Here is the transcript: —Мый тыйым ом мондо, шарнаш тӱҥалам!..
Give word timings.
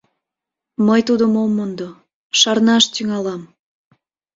—Мый 0.87 1.01
тыйым 1.07 1.33
ом 1.43 1.51
мондо, 1.57 1.89
шарнаш 2.39 2.83
тӱҥалам!.. 2.93 3.41